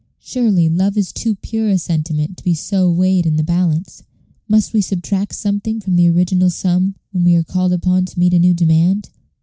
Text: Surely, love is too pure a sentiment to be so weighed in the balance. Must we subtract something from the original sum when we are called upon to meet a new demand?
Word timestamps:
Surely, 0.19 0.67
love 0.67 0.97
is 0.97 1.11
too 1.13 1.35
pure 1.35 1.69
a 1.69 1.77
sentiment 1.77 2.35
to 2.35 2.43
be 2.43 2.55
so 2.55 2.89
weighed 2.89 3.27
in 3.27 3.35
the 3.35 3.43
balance. 3.43 4.01
Must 4.49 4.73
we 4.73 4.81
subtract 4.81 5.35
something 5.35 5.79
from 5.79 5.95
the 5.95 6.09
original 6.09 6.49
sum 6.49 6.95
when 7.11 7.23
we 7.23 7.35
are 7.35 7.43
called 7.43 7.71
upon 7.71 8.05
to 8.05 8.17
meet 8.17 8.33
a 8.33 8.39
new 8.39 8.55
demand? 8.55 9.09